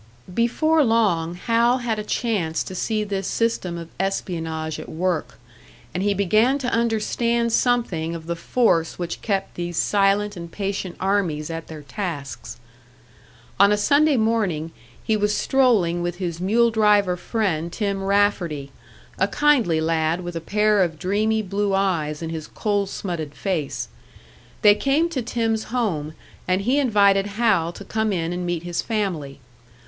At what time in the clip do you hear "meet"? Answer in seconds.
28.47-28.63